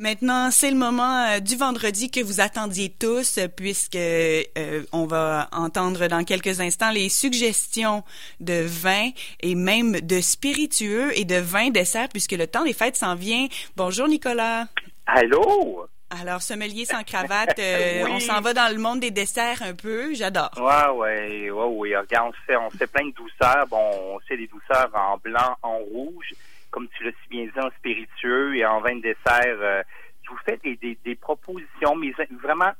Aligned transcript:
Maintenant, 0.00 0.50
c'est 0.50 0.72
le 0.72 0.76
moment 0.76 1.24
euh, 1.28 1.38
du 1.38 1.54
vendredi 1.54 2.10
que 2.10 2.18
vous 2.18 2.40
attendiez 2.40 2.90
tous, 2.90 3.38
euh, 3.38 3.46
puisque 3.46 3.94
euh, 3.94 4.42
on 4.90 5.06
va 5.06 5.48
entendre 5.52 6.08
dans 6.08 6.24
quelques 6.24 6.60
instants 6.60 6.90
les 6.90 7.08
suggestions 7.08 8.02
de 8.40 8.64
vin 8.66 9.10
et 9.38 9.54
même 9.54 10.00
de 10.00 10.20
spiritueux 10.20 11.16
et 11.16 11.24
de 11.24 11.36
vin 11.36 11.70
dessert, 11.70 12.08
puisque 12.08 12.32
le 12.32 12.48
temps 12.48 12.64
des 12.64 12.72
fêtes 12.72 12.96
s'en 12.96 13.14
vient. 13.14 13.46
Bonjour 13.76 14.08
Nicolas. 14.08 14.64
Allô? 15.06 15.86
Alors, 16.10 16.42
sommelier 16.42 16.86
sans 16.86 17.04
cravate, 17.04 17.60
on 18.10 18.18
s'en 18.18 18.40
va 18.40 18.52
dans 18.52 18.74
le 18.74 18.80
monde 18.80 18.98
des 18.98 19.12
desserts 19.12 19.62
un 19.62 19.74
peu. 19.74 20.12
J'adore. 20.12 20.50
Ouais, 20.56 20.90
ouais, 20.90 21.50
ouais, 21.52 21.66
oui. 21.68 21.94
Regarde, 21.94 22.30
on 22.30 22.46
fait, 22.46 22.56
on 22.56 22.70
fait 22.70 22.88
plein 22.88 23.06
de 23.06 23.12
douceurs. 23.12 23.68
Bon, 23.68 24.16
on 24.16 24.18
fait 24.26 24.36
des 24.36 24.48
douceurs 24.48 24.90
en 24.92 25.18
blanc, 25.18 25.56
en 25.62 25.78
rouge 25.78 26.34
comme 26.74 26.88
tu 26.88 27.04
l'as 27.04 27.12
si 27.22 27.28
bien 27.30 27.44
dit, 27.44 27.60
en 27.60 27.70
spiritueux 27.78 28.56
et 28.56 28.66
en 28.66 28.80
vin 28.80 28.96
de 28.96 29.02
dessert. 29.02 29.58
Euh, 29.60 29.84
je 30.24 30.30
vous 30.30 30.38
fais 30.44 30.58
des, 30.64 31.14
propositions, 31.14 31.94
mais 31.94 32.12
vraiment, 32.42 32.72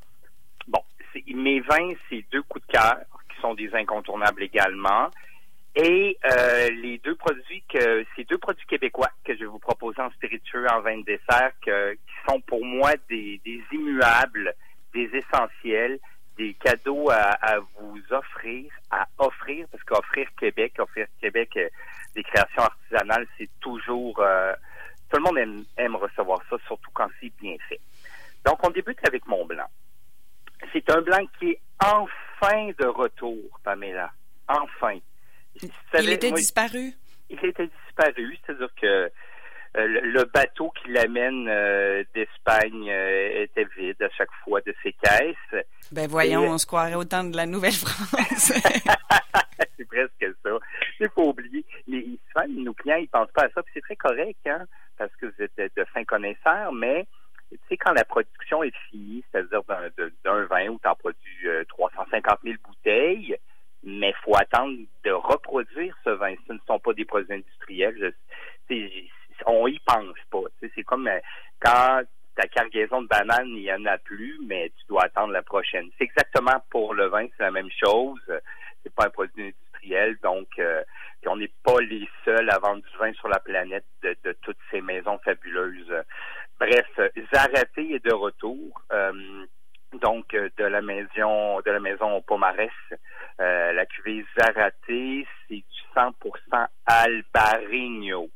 bon, 0.66 0.80
mes 1.28 1.60
vins, 1.60 1.92
c'est 2.10 2.24
deux 2.32 2.42
coups 2.42 2.66
de 2.66 2.73
cœur 2.73 2.96
qui 3.30 3.41
sont 3.41 3.54
des 3.54 3.73
incontournables 3.73 4.42
également. 4.42 5.10
Et 5.77 6.18
euh, 6.24 6.70
les 6.70 6.98
deux 6.98 7.15
produits 7.15 7.62
que 7.73 8.04
ces 8.16 8.24
deux 8.24 8.38
produits 8.38 8.66
québécois 8.66 9.10
que 9.24 9.34
je 9.34 9.41
vais 9.41 9.46
vous 9.46 9.60
proposer 9.60 10.01
en 10.01 10.10
spiritueux, 10.10 10.66
en 10.68 10.80
vin 10.80 10.98
de 10.98 11.04
dessert, 11.04 11.52
qui 11.62 11.70
sont 12.29 12.40
pour 12.40 12.65
moi 12.65 12.95
des, 13.09 13.40
des 13.45 13.62
immuables, 13.70 14.54
des 14.92 15.09
essentiels, 15.15 16.01
des 16.37 16.54
cadeaux 16.54 17.10
à, 17.10 17.59
vous 17.79 18.01
offrir, 18.10 18.73
à 18.90 19.06
offrir, 19.18 19.68
parce 19.70 19.84
qu'offrir 19.84 20.26
Québec, 20.37 20.74
offrir 20.79 21.06
Québec 21.20 21.56
des 22.14 22.23
créations 22.23 22.62
artisanales, 22.62 23.27
c'est 23.38 23.50
toujours... 23.60 24.18
Euh, 24.20 24.54
tout 25.10 25.18
le 25.18 25.23
monde 25.23 25.38
aime, 25.38 25.64
aime 25.77 25.96
recevoir 25.96 26.40
ça, 26.50 26.56
surtout 26.66 26.90
quand 26.92 27.09
c'est 27.20 27.32
bien 27.40 27.56
fait. 27.68 27.80
Donc, 28.45 28.59
on 28.66 28.70
débute 28.70 28.98
avec 29.06 29.27
mon 29.27 29.45
blanc. 29.45 29.68
C'est 30.73 30.88
un 30.90 31.00
blanc 31.02 31.24
qui 31.38 31.51
est 31.51 31.60
enfin 31.82 32.70
de 32.79 32.87
retour, 32.87 33.60
Pamela. 33.62 34.10
Enfin. 34.48 34.98
il 35.60 36.10
était 36.10 36.32
disparu? 36.32 36.92
Il 37.30 37.45
était 37.45 37.68
disparu, 37.68 38.37
c'est-à-dire 38.45 38.68
que 38.80 39.10
euh, 39.76 39.87
le, 39.88 40.24
bateau 40.32 40.73
qui 40.80 40.92
l'amène 40.92 41.48
euh, 41.48 42.04
d'Espagne 42.15 42.88
euh, 42.88 43.42
était 43.42 43.66
vide 43.76 44.01
à 44.02 44.09
chaque 44.16 44.30
fois 44.45 44.60
de 44.60 44.73
ses 44.85 44.92
caisses. 44.92 45.65
Ben 45.90 46.09
voyons, 46.09 46.42
on 46.42 46.59
se 46.59 46.66
croirait 46.66 46.95
autant 46.95 47.24
de 47.24 47.37
la 47.37 47.45
Nouvelle-France. 47.45 48.52
c'est 49.77 49.87
presque 49.87 50.37
ça. 50.43 50.51
C'est 50.99 51.13
pas 51.13 51.23
oublier. 51.23 51.65
Mais 51.87 52.05
souvent, 52.33 52.49
nos 52.49 52.74
clients, 52.74 52.97
ils 52.97 53.09
pensent 53.09 53.33
pas 53.33 53.45
à 53.45 53.51
ça, 53.51 53.63
puis 53.63 53.73
c'est 53.74 53.83
très 53.83 53.97
correct, 53.97 54.38
hein, 54.47 54.66
parce 54.99 55.15
que 55.16 55.27
vous 55.27 55.43
êtes 55.43 55.77
de, 55.77 55.85
fins 55.93 56.05
connaisseurs, 56.05 56.73
mais 56.73 57.07
tu 57.51 57.59
sais, 57.69 57.77
quand 57.77 57.93
la 57.93 58.05
production 58.05 58.63
est 58.63 58.75
finie, 58.91 59.25
c'est-à-dire 59.30 59.63
d'un 60.25 60.45
vin 60.47 60.69
où 60.69 60.79
tu 60.82 60.88
en 60.88 60.95
produis 60.97 61.47
350 61.69 62.41
000 62.43 62.57
bouteilles, 62.65 63.37
mais 63.85 64.10
il 64.10 64.22
faut 64.25 64.37
attendre 64.37 64.77
de 65.05 65.10
reproduire 65.10 65.94
ce 66.05 66.10
vin. 66.10 66.34
Ce 66.47 66.53
ne 66.53 66.59
sont 66.66 66.78
pas 66.78 66.93
des 66.94 67.05
produits 67.05 67.34
industriels. 67.34 68.15
On 69.47 69.69
y 69.69 69.78
pense 69.81 70.16
pas. 70.31 70.44
C'est 70.75 70.82
comme 70.84 71.06
euh, 71.06 71.19
quand 71.60 72.03
ta 72.34 72.49
cargaison 72.49 73.03
de 73.03 73.09
bananes, 73.09 73.49
il 73.49 73.62
y 73.62 73.72
en 73.72 73.84
a 73.84 73.99
plus, 73.99 74.41
mais 74.47 74.71
tu 74.71 74.87
dois 74.88 75.05
attendre 75.05 75.32
la 75.32 75.43
prochaine. 75.43 75.91
C'est 75.99 76.05
exactement 76.05 76.62
pour 76.71 76.94
le 76.94 77.06
vin, 77.06 77.27
c'est 77.37 77.44
la 77.44 77.50
même 77.50 77.71
chose. 77.71 78.21
Pas 78.97 79.06
un 79.06 79.10
produit 79.10 79.47
industriel, 79.48 80.16
donc 80.22 80.48
euh, 80.59 80.82
on 81.26 81.37
n'est 81.37 81.53
pas 81.62 81.81
les 81.81 82.09
seuls 82.25 82.48
à 82.50 82.59
vendre 82.59 82.82
du 82.82 82.97
vin 82.98 83.12
sur 83.14 83.28
la 83.28 83.41
planète 83.41 83.86
de, 84.03 84.32
toutes 84.42 84.59
ces 84.70 84.81
maisons 84.81 85.19
fabuleuses. 85.25 85.92
Bref, 86.60 86.86
Zaraté 87.32 87.94
est 87.94 88.04
de 88.04 88.12
retour. 88.12 88.82
Euh, 88.92 89.47
donc 90.00 90.32
de 90.32 90.64
la 90.64 90.82
maison 90.82 91.60
de 91.60 91.70
la 91.70 91.78
maison 91.78 92.20
Pomarès, 92.22 92.72
la 93.38 93.86
cuvée 93.86 94.25
Zaraté, 94.36 95.24
c'est 95.46 95.54
du 95.54 95.64
100% 95.94 96.66
Albarino. 96.86 98.28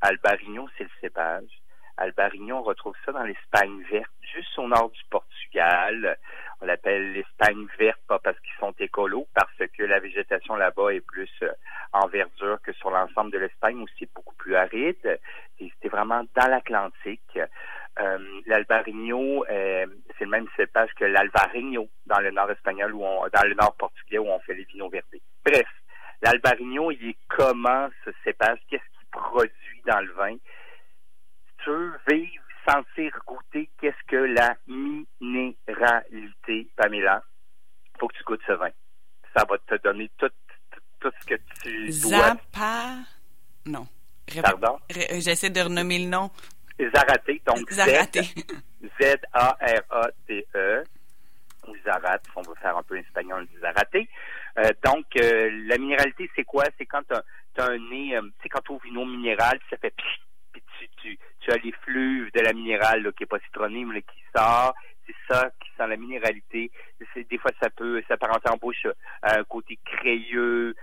Albarignon, 0.00 0.66
c'est 0.76 0.84
le 0.84 0.90
cépage. 1.00 1.62
Albarignon, 1.96 2.58
on 2.58 2.62
retrouve 2.62 2.94
ça 3.04 3.12
dans 3.12 3.22
l'Espagne 3.22 3.82
verte, 3.90 4.10
juste 4.34 4.58
au 4.58 4.66
nord 4.66 4.90
du 4.90 5.00
Portugal. 5.10 6.18
On 6.60 6.66
l'appelle 6.66 7.12
l'Espagne 7.12 7.66
verte, 7.78 8.00
pas 8.06 8.18
parce 8.18 8.38
qu'ils 8.40 8.54
sont 8.58 8.74
écolos, 8.78 9.26
parce 9.34 9.56
que 9.76 9.82
la 9.82 10.00
végétation 10.00 10.54
là-bas 10.56 10.90
est 10.94 11.00
plus 11.00 11.30
euh, 11.42 11.52
en 11.92 12.06
verdure 12.06 12.60
que 12.62 12.72
sur 12.72 12.90
l'ensemble 12.90 13.32
de 13.32 13.38
l'Espagne, 13.38 13.78
où 13.78 13.86
c'est 13.98 14.12
beaucoup 14.14 14.34
plus 14.36 14.56
aride. 14.56 15.20
C'était 15.58 15.88
vraiment 15.88 16.24
dans 16.34 16.48
l'Atlantique. 16.48 17.38
Euh, 18.00 18.18
L'Albarigno, 18.46 19.44
euh, 19.50 19.86
c'est 20.18 20.24
le 20.24 20.30
même 20.30 20.48
cépage 20.56 20.90
que 20.96 21.04
l'Alvarigno 21.04 21.88
dans 22.06 22.20
le 22.20 22.30
nord 22.30 22.50
espagnol 22.50 22.92
dans 22.92 23.48
le 23.48 23.54
nord 23.54 23.76
portugais 23.76 24.18
où 24.18 24.26
on 24.26 24.40
fait 24.40 24.54
les 24.54 24.64
vinos 24.64 24.90
verdés. 24.90 25.22
Bref, 25.44 25.68
l'Albarigno, 26.22 26.90
il 26.90 27.10
est 27.10 27.16
comment 27.28 27.88
ce 28.04 28.10
cépage? 28.24 28.58
Qu'est-ce 28.68 28.82
produit 29.12 29.82
dans 29.86 30.00
le 30.00 30.12
vin? 30.12 30.36
tu 31.64 31.70
veux 31.70 31.92
vivre, 32.08 32.43
sentir, 32.68 33.18
goûter 33.26 33.70
qu'est-ce 33.80 34.06
que 34.06 34.16
la 34.16 34.56
minéralité, 34.66 36.68
Pamela, 36.76 37.22
faut 37.98 38.08
que 38.08 38.16
tu 38.16 38.24
goûtes 38.24 38.42
ce 38.46 38.52
vin. 38.52 38.70
Ça 39.36 39.44
va 39.48 39.56
te 39.58 39.82
donner 39.82 40.10
tout, 40.18 40.30
tout, 41.00 41.10
ce 41.20 41.26
que 41.26 41.34
tu 41.62 41.86
dois. 42.00 42.28
Zapa... 42.28 42.98
Non. 43.66 43.86
Pardon? 44.42 44.78
J'essaie 44.90 45.50
de 45.50 45.60
renommer 45.60 45.98
le 45.98 46.08
nom. 46.08 46.30
Zaraté, 46.78 47.42
donc 47.46 47.70
Zaraté. 47.70 48.22
Z-A-R-A-T-E 49.00 50.84
ou 51.68 51.76
Zarat, 51.84 52.20
on 52.36 52.42
va 52.42 52.54
faire 52.60 52.76
un 52.76 52.82
peu 52.82 52.98
espagnol, 52.98 53.46
Zaraté. 53.60 54.08
Euh, 54.58 54.70
donc, 54.84 55.04
euh, 55.16 55.50
la 55.66 55.78
minéralité, 55.78 56.30
c'est 56.34 56.44
quoi? 56.44 56.64
C'est 56.78 56.86
quand 56.86 57.02
tu 57.08 57.14
as, 57.14 57.64
un 57.64 57.78
nez, 57.90 58.16
euh, 58.16 58.22
c'est 58.42 58.48
quand 58.48 58.60
tu 58.60 58.72
ouvres 58.72 58.84
une 58.86 58.98
eau 58.98 59.04
minérale, 59.04 59.58
ça 59.70 59.76
fait 59.76 59.94
tu, 59.96 60.06
tu, 61.44 61.50
as 61.50 61.56
les 61.58 61.72
flux 61.82 62.30
de 62.34 62.40
la 62.40 62.52
minérale 62.52 63.12
qui 63.16 63.24
est 63.24 63.26
pas 63.26 63.38
citronnée, 63.40 63.84
mais 63.84 64.02
qui 64.02 64.22
sort. 64.34 64.74
C'est 65.06 65.34
ça 65.34 65.50
qui 65.60 65.68
sent 65.76 65.86
la 65.86 65.96
minéralité. 65.96 66.70
Des 67.14 67.38
fois, 67.38 67.50
ça 67.60 67.68
peut 67.70 68.02
s'apparenter 68.08 68.50
en 68.50 68.56
bouche 68.56 68.86
à 69.22 69.38
un 69.38 69.44
côté 69.44 69.78
crayeux. 69.84 70.74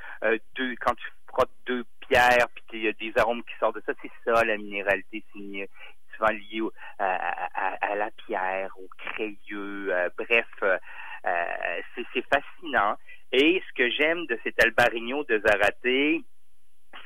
deux, 0.56 0.76
quand 0.80 0.94
tu 0.94 1.06
frottes 1.28 1.52
deux 1.66 1.84
pierres, 2.08 2.48
puis 2.54 2.64
qu'il 2.70 2.84
y 2.84 2.88
a 2.88 2.94
des 2.94 3.12
arômes 3.18 3.44
qui 3.44 3.54
sortent 3.60 3.76
de 3.76 3.84
ça, 3.86 3.94
c'est 4.02 4.12
ça 4.24 4.44
la 4.44 4.58
minéralité. 4.58 5.24
C'est 5.34 5.70
souvent 6.16 6.32
lié 6.32 6.62
à, 7.00 7.96
la 7.96 8.12
pierre, 8.12 8.72
au 8.78 8.88
crayeux. 8.98 9.92
bref, 10.18 10.48
c'est 12.14 12.26
fascinant. 12.32 12.98
Et 13.32 13.64
ce 13.68 13.74
que 13.74 13.90
j'aime 13.90 14.26
de 14.28 14.38
cet 14.44 14.62
Albarino 14.64 15.24
de 15.24 15.42
Zaraté, 15.46 16.22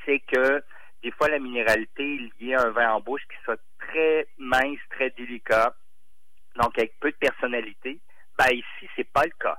c'est 0.05 0.19
que 0.19 0.63
des 1.05 1.11
fois 1.11 1.29
la 1.29 1.37
minéralité 1.37 2.17
liée 2.39 2.55
à 2.55 2.63
un 2.63 2.71
vin 2.71 2.93
en 2.93 2.99
bouche 2.99 3.21
qui 3.29 3.37
soit 3.43 3.61
très 3.77 4.27
mince, 4.39 4.79
très 4.89 5.11
délicat, 5.11 5.75
donc 6.55 6.75
avec 6.79 6.99
peu 6.99 7.11
de 7.11 7.17
personnalité. 7.17 7.99
Ben 8.39 8.51
ici, 8.51 8.89
c'est 8.95 9.11
pas 9.13 9.23
le 9.23 9.31
cas. 9.39 9.57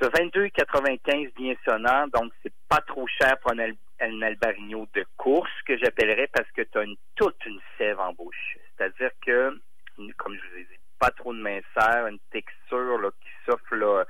Ce 0.00 0.06
22,95 0.06 1.34
bien 1.34 1.54
sonnant, 1.64 2.06
donc 2.14 2.32
c'est 2.44 2.54
pas 2.68 2.80
trop 2.82 3.08
cher 3.08 3.38
pour 3.40 3.50
un, 3.50 4.22
Albarino 4.22 4.86
de 4.94 5.04
course 5.16 5.50
que 5.66 5.76
j'appellerais 5.76 6.28
parce 6.32 6.50
que 6.52 6.62
tu 6.62 6.78
as 6.78 6.84
toute 7.16 7.44
une 7.44 7.60
sève 7.76 7.98
en 7.98 8.12
bouche. 8.12 8.56
C'est-à-dire 8.76 9.10
que, 9.26 9.60
comme 10.16 10.36
je 10.36 10.48
vous 10.48 10.58
ai 10.58 10.64
dit, 10.64 10.78
pas 11.00 11.10
trop 11.10 11.34
de 11.34 11.40
minceur, 11.40 12.06
une 12.06 12.20
texture 12.30 12.98
là, 12.98 13.10
qui 13.20 13.28
s'offre 13.44 14.06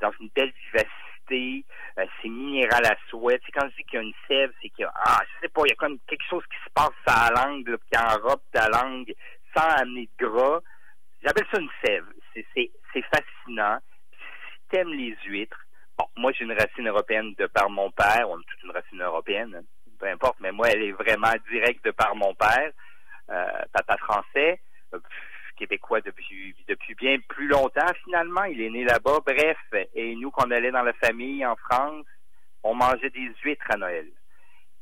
dans 0.00 0.12
une 0.20 0.30
belle 0.36 0.52
vivacité, 0.66 1.13
euh, 1.32 2.06
c'est 2.20 2.28
minéral 2.28 2.84
à 2.86 2.96
souhait. 3.08 3.40
C'est 3.44 3.52
quand 3.52 3.68
je 3.70 3.76
dis 3.76 3.84
qu'il 3.84 4.00
y 4.00 4.02
a 4.02 4.02
une 4.02 4.12
sève, 4.28 4.50
c'est 4.60 4.68
qu'il 4.70 4.82
y 4.82 4.84
a, 4.84 4.92
ah, 4.94 5.20
je 5.22 5.46
sais 5.46 5.52
pas, 5.52 5.62
il 5.64 5.70
y 5.70 5.72
a 5.72 5.76
comme 5.76 5.98
quelque 6.06 6.24
chose 6.28 6.44
qui 6.44 6.56
se 6.64 6.70
passe 6.74 6.90
à 7.06 7.30
la 7.30 7.44
langue, 7.44 7.68
là, 7.68 7.76
qui 7.90 7.98
enrobe 7.98 8.40
ta 8.52 8.68
langue 8.68 9.12
sans 9.56 9.68
amener 9.80 10.08
de 10.18 10.26
gras. 10.26 10.60
J'appelle 11.22 11.46
ça 11.52 11.60
une 11.60 11.70
sève. 11.84 12.04
C'est, 12.34 12.70
fascinant. 13.12 13.78
Si 14.12 14.68
t'aimes 14.70 14.92
les 14.92 15.16
huîtres, 15.26 15.58
bon, 15.98 16.06
moi 16.16 16.32
j'ai 16.32 16.44
une 16.44 16.52
racine 16.52 16.88
européenne 16.88 17.34
de 17.38 17.46
par 17.46 17.68
mon 17.70 17.90
père, 17.90 18.28
on 18.28 18.38
a 18.38 18.42
toute 18.42 18.62
une 18.62 18.70
racine 18.70 19.02
européenne, 19.02 19.62
peu 19.98 20.06
importe, 20.06 20.36
mais 20.40 20.52
moi 20.52 20.68
elle 20.68 20.82
est 20.82 20.92
vraiment 20.92 21.32
directe 21.50 21.84
de 21.84 21.90
par 21.90 22.14
mon 22.14 22.34
père, 22.34 22.70
euh, 23.30 23.62
papa 23.72 23.96
français 23.98 24.60
québécois 25.54 26.00
depuis 26.00 26.54
depuis 26.68 26.94
bien 26.94 27.18
plus 27.28 27.48
longtemps 27.48 27.92
finalement. 28.04 28.44
Il 28.44 28.60
est 28.60 28.70
né 28.70 28.84
là-bas. 28.84 29.20
Bref, 29.24 29.58
et 29.94 30.14
nous, 30.16 30.30
quand 30.30 30.46
on 30.46 30.50
allait 30.50 30.70
dans 30.70 30.82
la 30.82 30.92
famille 30.94 31.44
en 31.46 31.56
France, 31.56 32.06
on 32.62 32.74
mangeait 32.74 33.10
des 33.10 33.30
huîtres 33.42 33.70
à 33.70 33.76
Noël. 33.76 34.08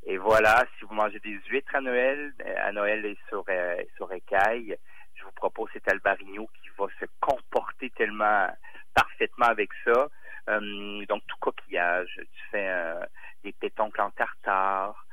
Et 0.04 0.16
voilà, 0.16 0.64
si 0.78 0.84
vous 0.84 0.94
mangez 0.94 1.20
des 1.20 1.38
huîtres 1.48 1.74
à 1.76 1.80
Noël, 1.80 2.32
à 2.56 2.72
Noël 2.72 3.04
et 3.04 3.16
sur, 3.28 3.44
euh, 3.48 3.82
sur 3.96 4.12
écaille, 4.12 4.76
je 5.14 5.24
vous 5.24 5.32
propose 5.32 5.70
cet 5.72 5.88
albarigno 5.88 6.48
qui 6.60 6.68
va 6.76 6.86
se 6.98 7.06
comporter 7.20 7.90
tellement 7.90 8.48
parfaitement 8.94 9.46
avec 9.46 9.70
ça. 9.84 10.08
Euh, 10.48 11.06
donc, 11.06 11.22
tout 11.28 11.36
coquillage. 11.40 12.14
Tu 12.16 12.42
fais 12.50 12.68
euh, 12.68 13.00
des 13.44 13.52
pétoncles 13.52 14.00
en 14.00 14.10
tartare, 14.10 15.06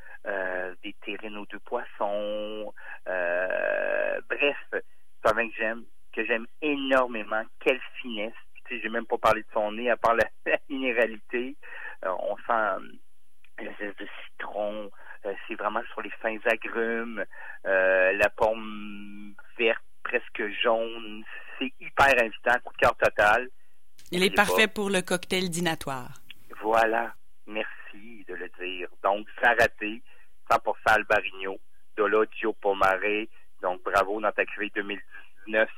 des 0.83 0.93
terrines 1.05 1.37
aux 1.37 1.45
deux 1.45 1.59
poissons. 1.59 2.73
bref, 3.05 4.57
un 5.23 5.33
vin 5.33 5.49
que 5.49 5.55
j'aime, 5.57 5.83
que 6.13 6.25
j'aime 6.25 6.47
énormément. 6.61 7.43
Quelle 7.59 7.79
finesse. 8.01 8.33
Tu 8.55 8.75
sais, 8.75 8.81
j'ai 8.81 8.89
même 8.89 9.05
pas 9.05 9.17
parlé 9.17 9.41
de 9.41 9.47
son 9.53 9.71
nez, 9.71 9.89
à 9.89 9.97
part 9.97 10.15
la, 10.15 10.25
minéralité. 10.69 11.55
Euh, 12.05 12.13
on 12.19 12.35
sent 12.37 12.51
euh, 12.51 12.79
l'espèce 13.59 13.95
de 13.97 14.07
citron. 14.25 14.89
Euh, 15.25 15.33
c'est 15.47 15.55
vraiment 15.55 15.81
sur 15.91 16.01
les 16.01 16.11
fins 16.21 16.37
agrumes. 16.45 17.25
la 17.63 18.29
pomme 18.29 19.33
verte, 19.57 19.83
presque 20.03 20.47
jaune. 20.61 21.23
C'est 21.57 21.73
hyper 21.79 22.13
invitant. 22.23 22.59
Il 24.11 24.23
est 24.23 24.35
parfait 24.35 24.67
pour 24.67 24.89
le 24.89 25.01
cocktail 25.01 25.49
dînatoire. 25.49 26.21
Voilà. 26.61 27.13
Merci 27.45 28.25
de 28.27 28.33
le 28.35 28.49
dire. 28.59 28.89
Donc, 29.03 29.27
ça 29.41 29.53
raté. 29.59 30.01
100% 30.49 30.73
Albarino. 30.85 31.57
Dologio 31.95 32.53
Pomare. 32.53 33.27
Donc, 33.61 33.83
bravo 33.83 34.19
dans 34.21 34.31
ta 34.31 34.45
cuvée 34.45 34.71
2019. 34.75 35.69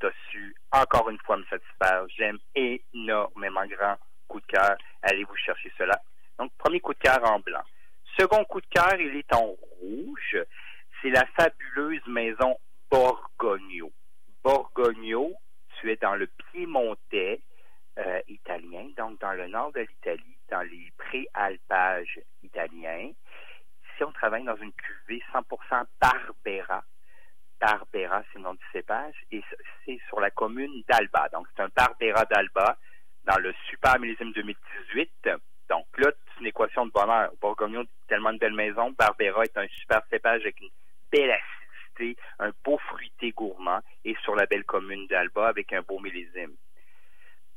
Tu 0.00 0.06
as 0.06 0.12
su 0.30 0.54
encore 0.72 1.10
une 1.10 1.18
fois 1.18 1.36
me 1.36 1.44
satisfaire. 1.44 2.04
J'aime 2.16 2.38
énormément 2.54 3.66
grand 3.66 3.96
coup 4.28 4.40
de 4.40 4.46
cœur. 4.46 4.76
Allez 5.02 5.24
vous 5.24 5.36
chercher 5.36 5.72
cela? 5.76 6.00
Donc, 6.38 6.52
premier 6.58 6.80
coup 6.80 6.94
de 6.94 6.98
cœur 6.98 7.20
en 7.24 7.40
blanc. 7.40 7.62
Second 8.18 8.44
coup 8.44 8.60
de 8.60 8.66
cœur, 8.66 8.94
il 8.98 9.16
est 9.16 9.34
en 9.34 9.56
rouge. 9.80 10.36
C'est 11.02 11.10
la 11.10 11.26
fabuleuse 11.36 12.06
maison 12.06 12.56
Borgogno. 12.90 13.92
Borgogno, 14.42 15.32
tu 15.80 15.90
es 15.90 15.96
dans 15.96 16.14
le 16.14 16.26
Piémontais 16.26 17.40
euh, 17.98 18.20
italien, 18.28 18.88
donc 18.96 19.20
dans 19.20 19.32
le 19.32 19.48
nord 19.48 19.72
de 19.72 19.80
l'Italie, 19.80 20.36
dans 20.50 20.62
les 20.62 20.92
préalpages 20.96 22.20
italiens. 22.42 23.10
Ici, 23.10 24.04
on 24.04 24.12
travaille 24.12 24.44
dans 24.44 24.56
une 24.56 24.72
cuvée 24.72 25.22
100% 25.32 25.84
Barbera. 26.00 26.84
Barbera, 27.60 28.22
c'est 28.32 28.38
le 28.38 28.44
nom 28.44 28.54
du 28.54 28.64
cépage, 28.72 29.16
et 29.32 29.42
c'est 29.84 29.98
sur 30.08 30.20
la 30.20 30.30
commune 30.30 30.82
d'Alba. 30.88 31.28
Donc, 31.32 31.46
c'est 31.54 31.62
un 31.62 31.70
Barbera 31.74 32.24
d'Alba 32.26 32.78
dans 33.24 33.38
le 33.38 33.52
super 33.68 33.98
millésime 33.98 34.32
2018. 34.32 35.28
Donc 35.68 35.86
là, 35.98 36.10
c'est 36.12 36.40
une 36.40 36.46
équation 36.46 36.86
de 36.86 36.92
bonheur. 36.92 37.30
Bourgogne, 37.40 37.84
tellement 38.06 38.32
de 38.32 38.38
belles 38.38 38.54
maisons. 38.54 38.94
Barbera 38.96 39.44
est 39.44 39.58
un 39.58 39.66
super 39.68 40.02
cépage 40.08 40.42
avec 40.42 40.60
une 40.60 40.70
belle 41.12 41.30
un 42.38 42.52
beau 42.64 42.78
fruité 42.78 43.32
gourmand, 43.32 43.80
et 44.04 44.14
sur 44.22 44.34
la 44.34 44.46
belle 44.46 44.64
commune 44.64 45.06
d'Alba 45.06 45.48
avec 45.48 45.72
un 45.72 45.82
beau 45.82 45.98
millésime. 45.98 46.56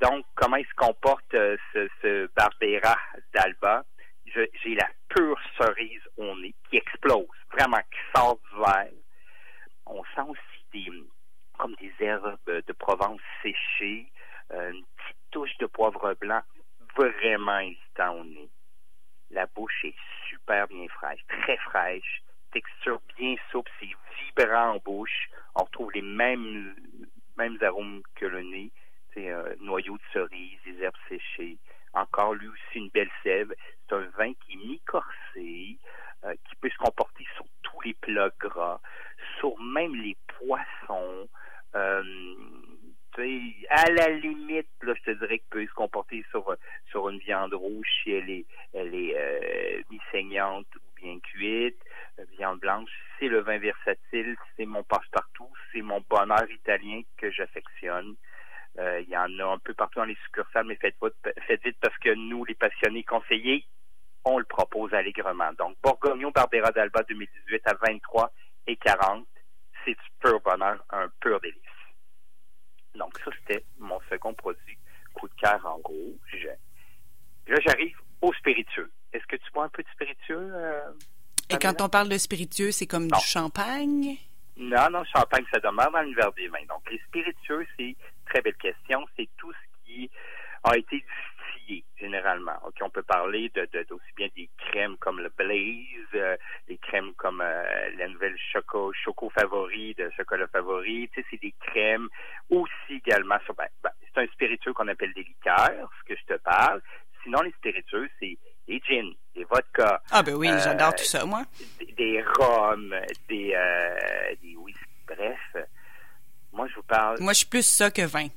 Donc, 0.02 0.26
comment 0.36 0.58
il 0.58 0.66
se 0.66 0.74
comporte 0.76 1.34
euh, 1.34 1.58
ce, 1.74 1.88
ce 2.02 2.30
Barbera 2.36 2.98
d'Alba? 3.34 3.86
J'ai 4.26 4.76
la 4.76 4.88
pure 5.10 5.40
cerise 5.58 6.02
au 6.16 6.36
nez 6.38 6.56
qui 6.70 6.78
explose, 6.78 7.28
vraiment, 7.52 7.82
qui 7.92 8.00
sort 8.16 8.40
du 8.50 8.60
verre. 8.60 8.92
On 9.86 10.04
sent 10.16 10.28
aussi 10.28 10.66
des, 10.72 10.90
comme 11.58 11.76
des 11.76 11.94
herbes 12.00 12.38
de 12.48 12.74
Provence 12.74 13.20
séchées, 13.44 14.10
euh, 14.52 14.72
une 14.72 14.86
petite 14.96 15.18
touche 15.32 15.58
de 15.58 15.66
poivre 15.66 16.14
blanc 16.22 16.42
vraiment 16.96 17.60
hésitant 17.60 18.16
au 18.16 18.24
nez. 18.24 18.50
La 19.32 19.46
bouche 19.48 19.84
est 19.84 19.96
super 20.30 20.68
bien 20.68 20.88
fraîche, 20.90 21.26
très 21.28 21.58
fraîche, 21.58 22.22
texture 22.52 23.02
bien 23.18 23.36
souple, 23.52 23.72
c'est 23.80 23.90
vibrant 24.26 24.76
en 24.76 24.78
bouche. 24.78 25.30
On 25.56 25.64
retrouve 25.64 25.92
les 25.94 26.02
mêmes, 26.02 26.76
mêmes 27.38 27.58
arômes 27.62 28.02
que 28.16 28.26
le 28.26 28.42
nez, 28.44 28.72
c'est 29.14 29.30
un 29.30 29.44
noyau 29.60 29.98
de 29.98 30.04
cerise, 30.14 30.60
des 30.66 30.82
herbes 30.84 30.96
séchées. 31.10 31.58
Encore 31.94 32.34
lui 32.34 32.48
aussi 32.48 32.78
une 32.78 32.90
belle 32.90 33.12
sève. 33.24 33.54
C'est 33.88 33.96
un 33.96 34.08
vin 34.18 34.34
qui 34.34 34.54
est 34.54 34.66
mi-corsé, 34.68 35.78
euh, 36.24 36.34
qui 36.48 36.56
peut 36.56 36.70
se 36.70 36.78
comporter 36.78 37.26
sur 37.36 37.46
tous 37.64 37.82
les 37.82 37.94
plats 37.96 38.32
gras, 38.40 38.80
sur 39.40 39.60
même 39.60 39.96
les 39.96 40.16
poissons. 40.40 41.28
Euh, 41.76 42.04
à 43.70 43.92
la 43.92 44.08
limite, 44.10 44.70
là, 44.82 44.94
je 44.96 45.12
te 45.12 45.18
dirais 45.20 45.40
qu'il 45.40 45.50
peut 45.50 45.66
se 45.66 45.74
comporter 45.74 46.24
sur, 46.32 46.56
sur 46.90 47.10
une 47.10 47.20
viande 47.20 47.54
rouge 47.54 47.88
si 48.02 48.12
elle 48.12 48.30
est, 48.30 48.46
elle 48.74 48.96
est 48.96 49.14
euh, 49.18 49.82
mi-saignante 49.90 50.68
ou 50.76 51.02
bien 51.02 51.20
cuite. 51.20 51.78
viande 52.38 52.60
blanche, 52.60 52.90
c'est 53.20 53.28
le 53.28 53.41
versatile, 53.58 54.36
c'est 54.56 54.66
mon 54.66 54.84
passe-partout, 54.84 55.52
c'est 55.72 55.82
mon 55.82 56.04
bonheur 56.10 56.50
italien 56.50 57.02
que 57.18 57.32
j'affectionne. 57.32 58.16
Euh, 58.80 59.02
il 59.02 59.10
y 59.10 59.18
en 59.18 59.40
a 59.40 59.54
un 59.54 59.58
peu 59.60 59.74
partout 59.74 60.00
dans 60.00 60.06
les 60.06 60.18
succursales, 60.24 60.66
mais 60.66 60.78
faites 60.78 60.96
faites 61.48 61.64
vite 61.64 61.78
parce 61.82 61.98
que 61.98 62.14
nous, 62.14 62.46
les 62.46 62.56
passionnés 62.56 63.04
conseillers, 63.04 63.66
on 64.24 64.38
le 64.38 64.46
propose 64.46 64.94
allègrement. 64.94 65.52
Donc, 65.54 65.78
Borgogno 65.82 66.32
Barbera 66.32 66.72
d'Alba 66.72 67.04
2018 67.04 67.68
à 67.68 67.74
23 67.86 68.32
et 68.68 68.78
40, 68.78 69.28
c'est 69.84 69.92
du 69.92 70.10
pur 70.20 70.40
bonheur, 70.42 70.84
un 70.92 71.10
pur 71.20 71.40
délice. 71.42 71.60
Donc, 72.96 73.18
ça, 73.20 73.32
c'était 73.40 73.66
mon 73.80 74.00
second 74.10 74.34
produit, 74.34 74.78
coup 75.14 75.28
de 75.28 75.34
cœur 75.36 75.66
en 75.66 75.78
rouge. 75.78 76.48
Là, 77.48 77.58
j'arrive 77.66 77.98
au 78.22 78.32
spiritueux. 78.34 78.92
Est-ce 79.14 79.26
que 79.26 79.36
tu 79.36 79.52
bois 79.52 79.66
un 79.66 79.70
peu 79.70 79.84
de 79.84 79.90
spiritueux? 79.90 80.52
Euh, 80.54 80.92
et 81.52 81.58
quand 81.58 81.82
on 81.82 81.90
parle 81.90 82.10
de 82.10 82.18
spiritueux, 82.18 82.72
c'est 82.72 82.88
comme 82.88 83.08
du 83.08 83.20
champagne? 83.20 84.18
Non, 84.58 84.90
non, 84.92 85.04
champagne, 85.06 85.46
ça 85.52 85.60
demeure 85.60 85.92
dans 85.92 86.02
l'univers 86.02 86.32
des 86.34 86.48
vins. 86.48 86.66
Donc, 86.70 86.90
les 86.92 87.00
spiritueux, 87.08 87.66
c'est 87.78 87.96
très 88.26 88.42
belle 88.42 88.56
question. 88.56 89.06
C'est 89.18 89.28
tout 89.38 89.52
ce 89.52 89.86
qui 89.86 90.10
a 90.64 90.78
été 90.78 91.04
distillé, 91.04 91.84
généralement. 92.00 92.58
OK, 92.66 92.76
on 92.82 92.90
peut 92.90 93.04
parler 93.04 93.50
de, 93.56 93.68
d'aussi 93.90 94.14
bien 94.16 94.28
des 94.36 94.50
crèmes 94.58 94.98
comme 94.98 95.20
le 95.20 95.30
Blaze, 95.36 96.14
euh, 96.14 96.38
des 96.68 96.78
crèmes 96.78 97.14
comme 97.16 97.42
euh, 97.42 97.90
la 97.98 98.08
nouvelle 98.08 98.38
Choco, 98.52 98.94
Choco 98.94 99.30
Favori 99.30 99.96
de 99.96 100.10
Chocolat 100.16 100.48
Favori. 100.48 101.10
Tu 101.14 101.22
sais, 101.22 101.28
c'est 101.32 101.42
des 101.42 101.56
crèmes 101.60 102.08
aussi 102.50 102.94
également. 102.94 103.38
Ben, 103.58 103.68
ben, 103.84 103.92
c'est 104.14 104.22
un 104.22 104.28
spiritueux 104.28 104.74
qu'on 104.74 104.88
appelle 104.88 105.14
des 105.14 105.24
liqueurs, 105.24 105.92
ce 106.00 106.14
que 106.14 106.20
je 106.20 106.36
te 106.36 106.40
parle. 106.40 106.82
Sinon, 107.24 107.42
les 107.42 107.52
spiritueux, 107.52 108.10
c'est 108.20 108.38
des 108.72 108.82
gins, 108.88 109.12
des 109.36 109.44
vodkas. 109.44 110.02
Ah 110.12 110.24
ben 110.24 110.36
oui, 110.36 110.48
j'adore 110.64 110.96
tout 110.96 111.04
ça, 111.04 111.26
moi. 111.26 111.44
Des, 111.80 111.92
des 111.94 112.22
rhums, 112.22 112.96
des, 113.28 113.54
euh, 113.54 114.36
des 114.42 114.56
whisky, 114.56 114.80
bref. 115.08 115.68
Moi, 116.54 116.68
je 116.70 116.76
vous 116.76 116.84
parle. 116.84 117.18
Moi, 117.20 117.34
je 117.34 117.40
suis 117.40 117.48
plus 117.48 117.66
ça 117.66 117.92
que 117.92 118.02
vin. 118.02 118.28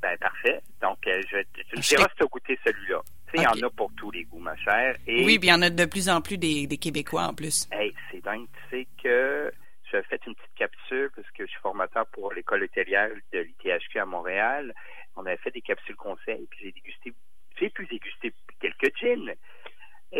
Ben, 0.00 0.16
parfait. 0.18 0.60
Donc, 0.80 1.04
euh, 1.06 1.20
je, 1.28 1.38
tu 1.70 1.76
me 1.76 1.82
diras 1.82 2.08
si 2.08 2.16
tu 2.16 2.22
as 2.22 2.26
goûté 2.26 2.58
celui-là. 2.64 3.00
Tu 3.30 3.36
sais, 3.36 3.42
il 3.42 3.42
y 3.42 3.46
en 3.46 3.66
a 3.66 3.70
pour 3.70 3.90
tous 3.96 4.10
les 4.12 4.24
goûts, 4.24 4.38
ma 4.38 4.56
chère. 4.56 4.96
Et... 5.06 5.24
Oui, 5.24 5.38
puis 5.38 5.48
il 5.48 5.50
y 5.50 5.54
en 5.54 5.62
a 5.62 5.70
de 5.70 5.84
plus 5.84 6.08
en 6.08 6.20
plus 6.20 6.38
des, 6.38 6.66
des 6.66 6.78
Québécois 6.78 7.24
en 7.24 7.34
plus. 7.34 7.68
Hey, 7.72 7.92
c'est 8.10 8.22
dingue. 8.22 8.46
Tu 8.70 8.78
sais 8.78 8.88
que 9.02 9.52
j'ai 9.90 10.02
fait 10.04 10.20
une 10.26 10.34
petite 10.34 10.54
capsule 10.56 11.10
parce 11.16 11.28
que 11.32 11.44
je 11.44 11.50
suis 11.50 11.60
formateur 11.60 12.06
pour 12.06 12.32
l'école 12.32 12.62
hôtelière 12.62 13.10
de 13.32 13.38
l'ITHQ 13.40 13.98
à 13.98 14.04
Montréal. 14.04 14.72
On 15.16 15.26
avait 15.26 15.36
fait 15.38 15.50
des 15.50 15.62
capsules 15.62 15.96
conseils, 15.96 16.46
puis 16.50 16.60
j'ai 16.62 16.72
dégusté, 16.72 17.12
j'ai 17.58 17.70
pu 17.70 17.86
déguster 17.86 18.32
quelques 18.60 18.96
gins. 18.98 19.34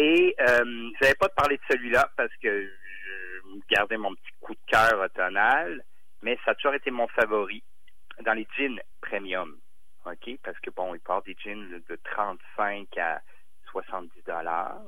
Et 0.01 0.35
euh, 0.41 0.65
je 0.65 1.03
n'avais 1.05 1.17
pas 1.17 1.27
de 1.27 1.35
parler 1.35 1.57
de 1.57 1.63
celui-là 1.69 2.09
parce 2.17 2.35
que 2.41 2.63
je 2.63 3.75
gardais 3.75 3.97
mon 3.97 4.15
petit 4.15 4.33
coup 4.41 4.55
de 4.55 4.61
cœur 4.71 5.01
automnal 5.01 5.85
mais 6.23 6.39
ça 6.45 6.53
a 6.53 6.55
toujours 6.55 6.75
été 6.75 6.91
mon 6.91 7.09
favori 7.09 7.63
dans 8.21 8.33
les 8.33 8.47
jeans 8.57 8.81
premium. 9.01 9.59
OK? 10.07 10.39
Parce 10.43 10.59
que 10.61 10.71
bon, 10.71 10.95
il 10.95 11.01
part 11.01 11.23
des 11.23 11.37
jeans 11.43 11.83
de 11.89 11.97
35 12.05 12.97
à 12.99 13.21
70 13.71 14.11
dollars. 14.27 14.81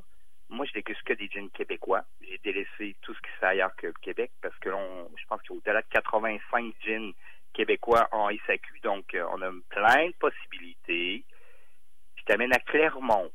Moi, 0.49 0.67
je 0.67 0.73
déguste 0.73 1.03
que 1.05 1.13
des 1.13 1.29
jeans 1.29 1.51
québécois. 1.51 2.05
J'ai 2.21 2.39
délaissé 2.39 2.97
tout 3.03 3.15
ce 3.15 3.21
qui 3.21 3.31
se 3.35 3.39
fait 3.39 3.47
ailleurs 3.47 3.75
que 3.77 3.89
le 3.89 3.93
Québec 4.01 4.33
parce 4.43 4.57
que 4.59 4.71
je 4.71 5.27
pense 5.29 5.41
qu'il 5.43 5.53
y 5.53 5.55
a 5.55 5.59
au-delà 5.59 5.83
de 5.83 5.89
85 5.91 6.75
jeans 6.85 7.13
québécois 7.53 8.09
en 8.11 8.29
SAQ. 8.47 8.81
Donc, 8.83 9.15
euh, 9.15 9.27
on 9.33 9.43
a 9.43 9.51
plein 9.69 10.09
de 10.09 10.15
possibilités. 10.15 11.25
Je 12.17 12.25
t'amène 12.25 12.53
à 12.53 12.59
Clermont, 12.59 13.31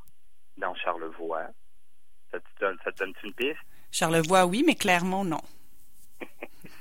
dans 0.57 0.75
Charlevoix. 0.75 1.47
Ça 2.35 2.41
te 2.41 2.59
donne, 2.59 2.77
ça 2.83 2.91
te 2.91 2.97
donne 2.99 3.13
une 3.23 3.33
piste? 3.33 3.59
Charlevoix, 3.91 4.45
oui, 4.45 4.63
mais 4.65 4.75
Clermont, 4.75 5.23
non. 5.23 5.41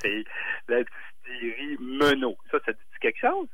c'est 0.00 0.24
la 0.68 0.82
distillerie 0.82 1.76
Menot. 1.78 2.36
Ça, 2.50 2.58
ça 2.66 2.72
te 2.72 2.78
dit 2.78 2.98
quelque 3.00 3.20
chose? 3.20 3.48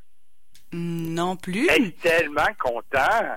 Non 0.72 1.36
plus. 1.36 1.66
Je 1.68 1.74
suis 1.74 1.92
tellement 1.94 2.54
content. 2.58 3.36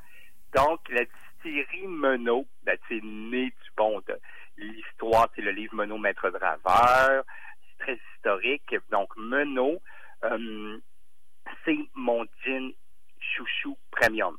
Donc, 0.56 0.80
la 0.90 1.04
distillerie 1.04 1.88
Menot, 1.88 2.48
ben, 2.64 2.78
c'est 2.88 3.02
né 3.04 3.46
du 3.46 3.72
bon 3.76 4.00
de 4.08 4.18
l'histoire, 4.58 5.28
c'est 5.36 5.42
le 5.42 5.52
livre 5.52 5.76
Menot 5.76 5.98
Maître 5.98 6.30
Draveur. 6.30 7.26
C'est 7.68 7.84
très 7.84 8.00
historique. 8.16 8.76
Donc, 8.92 9.10
Menot, 9.18 9.82
euh, 10.24 10.78
c'est 11.66 11.78
mon 11.96 12.26
gin 12.46 12.72
chouchou 13.20 13.78
premium. 13.92 14.38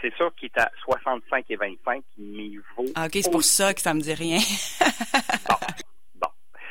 C'est 0.00 0.14
sûr 0.16 0.34
qu'il 0.34 0.46
est 0.46 0.58
à 0.58 0.70
65 0.84 1.44
et 1.50 1.56
25, 1.56 2.02
mais 2.18 2.50
vaut. 2.76 2.86
Ah, 2.94 3.06
OK, 3.06 3.12
c'est 3.14 3.30
pour 3.30 3.44
ça 3.44 3.74
que 3.74 3.80
ça 3.80 3.92
me 3.92 4.00
dit 4.00 4.14
rien. 4.14 4.38
bon. 6.14 6.28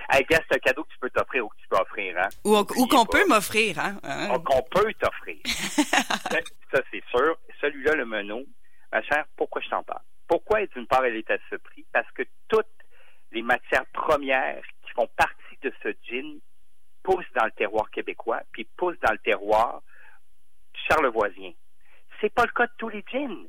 Hey, 0.09 0.25
gars, 0.25 0.39
c'est 0.49 0.55
un 0.55 0.59
cadeau 0.59 0.83
que 0.83 0.89
tu 0.91 0.99
peux 0.99 1.09
t'offrir 1.09 1.45
ou 1.45 1.49
que 1.49 1.57
tu 1.57 1.67
peux 1.67 1.77
offrir, 1.77 2.17
hein? 2.17 2.29
Ou, 2.43 2.63
qu'on 2.87 3.05
peut 3.05 3.27
m'offrir, 3.27 3.77
hein? 3.79 3.99
hein? 4.03 4.39
Qu'on 4.39 4.63
peut 4.63 4.91
t'offrir. 4.93 5.37
ça, 5.45 6.81
c'est 6.91 7.03
sûr. 7.11 7.37
Celui-là, 7.61 7.93
le 7.93 8.05
Menot, 8.05 8.45
ma 8.91 9.01
chère, 9.03 9.25
pourquoi 9.37 9.61
je 9.61 9.69
t'en 9.69 9.83
parle? 9.83 10.01
Pourquoi, 10.27 10.65
d'une 10.67 10.87
part, 10.87 11.05
elle 11.05 11.15
est 11.15 11.29
à 11.29 11.37
ce 11.49 11.55
prix? 11.55 11.85
Parce 11.91 12.09
que 12.11 12.23
toutes 12.47 12.65
les 13.31 13.41
matières 13.41 13.85
premières 13.93 14.63
qui 14.83 14.91
font 14.91 15.07
partie 15.15 15.57
de 15.61 15.71
ce 15.83 15.89
gin 16.07 16.39
pousse 17.03 17.25
dans 17.35 17.45
le 17.45 17.51
terroir 17.51 17.89
québécois, 17.91 18.41
puis 18.51 18.67
pousse 18.77 18.97
dans 19.01 19.11
le 19.11 19.19
terroir 19.19 19.81
charlevoisien. 20.87 21.51
C'est 22.21 22.33
pas 22.33 22.43
le 22.43 22.51
cas 22.51 22.67
de 22.67 22.71
tous 22.77 22.89
les 22.89 23.03
gins. 23.11 23.45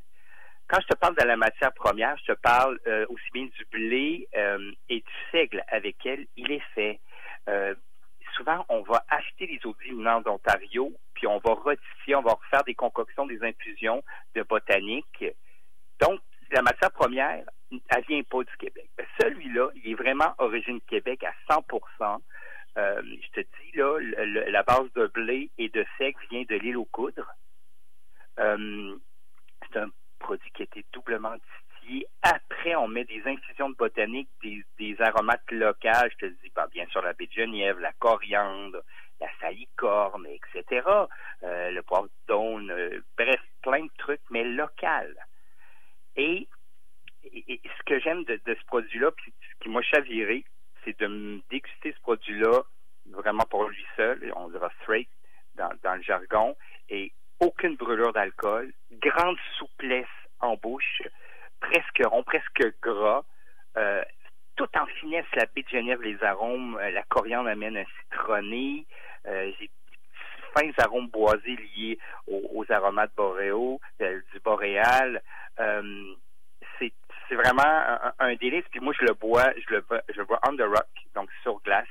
Quand 0.68 0.80
je 0.80 0.86
te 0.86 0.94
parle 0.94 1.16
de 1.16 1.26
la 1.26 1.36
matière 1.36 1.72
première, 1.72 2.16
je 2.18 2.32
te 2.32 2.38
parle 2.38 2.78
euh, 2.86 3.04
aussi 3.08 3.24
bien 3.34 3.46
du 3.46 3.64
blé 3.72 4.28
euh, 4.36 4.70
et 4.88 5.00
du 5.00 5.12
seigle 5.32 5.64
avec 5.66 5.96
lequel 5.96 6.26
il 6.36 6.52
est 6.52 6.62
fait. 6.74 7.00
Euh, 7.48 7.74
souvent, 8.36 8.64
on 8.68 8.82
va 8.82 9.04
acheter 9.08 9.48
les 9.48 9.58
eaux 9.64 9.74
venant 9.88 10.20
d'Ontario, 10.20 10.92
puis 11.14 11.26
on 11.26 11.38
va 11.38 11.54
retifier, 11.54 12.14
on 12.14 12.22
va 12.22 12.34
refaire 12.34 12.62
des 12.62 12.76
concoctions, 12.76 13.26
des 13.26 13.42
infusions 13.42 14.04
de 14.36 14.42
botanique. 14.44 15.24
Donc, 16.00 16.20
la 16.52 16.62
matière 16.62 16.92
première, 16.92 17.44
elle 17.72 18.04
vient 18.08 18.22
pas 18.22 18.44
du 18.44 18.56
Québec. 18.56 18.90
Celui-là, 19.20 19.70
il 19.74 19.90
est 19.90 19.94
vraiment 19.94 20.34
origine 20.38 20.80
Québec 20.82 21.24
à 21.24 21.32
100% 21.52 22.18
Je 22.76 23.30
te 23.32 23.40
dis, 23.40 23.76
là, 23.76 23.98
la 24.50 24.62
base 24.62 24.92
de 24.94 25.08
blé 25.08 25.50
et 25.58 25.68
de 25.68 25.84
seigle 25.98 26.20
vient 26.30 26.44
de 26.48 26.54
l'île 26.54 26.76
aux 26.76 26.84
coudres. 26.84 27.34
C'est 28.40 29.78
un 29.78 29.90
produit 30.18 30.50
qui 30.52 30.62
a 30.62 30.64
été 30.64 30.84
doublement 30.92 31.34
distillé. 31.34 32.06
Après, 32.22 32.74
on 32.76 32.88
met 32.88 33.04
des 33.04 33.22
infusions 33.26 33.70
de 33.70 33.74
botanique, 33.74 34.30
des, 34.42 34.96
aromates 35.00 35.50
locaux. 35.50 36.08
Je 36.12 36.26
te 36.26 36.26
dis, 36.26 36.52
bien 36.72 36.86
sûr, 36.86 37.02
la 37.02 37.12
baie 37.12 37.26
de 37.26 37.32
Genièvre, 37.32 37.80
la 37.80 37.92
coriandre, 37.94 38.82
la 39.20 39.28
salicorne, 39.40 40.26
etc. 40.26 40.86
Euh, 41.42 41.70
le 41.70 41.82
poivre 41.82 42.08
d'aune, 42.28 42.70
euh, 42.70 43.00
bref, 43.16 43.40
plein 43.62 43.84
de 43.84 43.90
trucs, 43.98 44.22
mais 44.30 44.44
local. 44.44 45.14
Et, 46.16 46.48
ce 47.22 47.82
que 47.84 48.00
j'aime 48.00 48.24
de, 48.24 48.40
ce 48.46 48.64
produit-là, 48.66 49.10
puis 49.12 49.32
ce 49.52 49.64
qui 49.64 49.68
m'a 49.68 49.82
chaviré, 49.82 50.44
c'est 50.84 50.98
de 50.98 51.06
me 51.06 51.40
déguster 51.50 51.92
ce 51.92 52.00
produit-là 52.00 52.62
vraiment 53.10 53.44
pour 53.50 53.68
lui 53.68 53.84
seul, 53.96 54.32
on 54.36 54.48
dira 54.48 54.70
straight 54.82 55.08
dans, 55.54 55.70
dans 55.82 55.96
le 55.96 56.02
jargon, 56.02 56.56
et 56.88 57.12
aucune 57.40 57.76
brûlure 57.76 58.12
d'alcool, 58.12 58.72
grande 58.92 59.36
souplesse 59.58 60.06
en 60.40 60.56
bouche, 60.56 61.02
presque 61.60 62.02
rond, 62.04 62.22
presque 62.22 62.74
gras, 62.82 63.22
euh, 63.76 64.02
tout 64.56 64.68
en 64.76 64.86
finesse, 64.86 65.26
la 65.34 65.46
baie 65.46 65.62
de 65.62 65.68
Genève, 65.68 66.02
les 66.02 66.22
arômes, 66.22 66.76
euh, 66.76 66.90
la 66.90 67.02
coriandre 67.04 67.48
amène 67.48 67.76
un 67.76 67.84
citronné, 68.02 68.86
euh, 69.26 69.50
j'ai 69.58 69.70
fins 70.54 70.72
arômes 70.78 71.08
boisés 71.08 71.56
liés 71.76 71.98
aux, 72.26 72.64
aromates 72.70 73.14
boréaux, 73.14 73.80
du 74.00 74.40
boréal. 74.42 75.22
c'est 76.76 77.36
vraiment 77.36 77.62
un, 78.18 78.34
délice. 78.34 78.64
Puis 78.72 78.80
moi, 78.80 78.92
je 78.98 79.04
le 79.04 79.14
bois, 79.14 79.44
je 79.56 79.74
le, 79.74 79.84
je 80.12 80.18
le 80.18 80.24
bois 80.24 80.40
on 80.48 80.56
the 80.56 80.62
rock, 80.62 80.88
donc 81.14 81.30
sur 81.44 81.60
glace, 81.60 81.86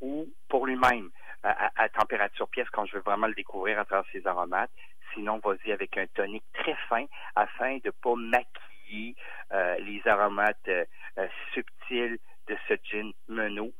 ou 0.00 0.26
pour 0.48 0.66
lui-même 0.66 1.10
à, 1.42 1.88
température 1.88 2.48
pièce 2.48 2.68
quand 2.70 2.86
je 2.86 2.96
veux 2.96 3.02
vraiment 3.02 3.26
le 3.26 3.34
découvrir 3.34 3.78
à 3.78 3.84
travers 3.84 4.10
ses 4.12 4.26
aromates. 4.26 4.70
Sinon, 5.14 5.40
vas-y 5.44 5.72
avec 5.72 5.96
un 5.98 6.06
tonique 6.06 6.44
très 6.54 6.76
fin 6.88 7.04
afin 7.34 7.78
de 7.78 7.90
pas 7.90 8.14
maquiller 8.14 9.14
euh, 9.52 9.76
les 9.78 10.00
aromates 10.06 10.56
euh, 10.68 10.84
euh, 11.18 11.26
subtils 11.52 12.18
de 12.48 12.56
ce 12.68 12.74
gin 12.84 13.12
Menot. 13.28 13.72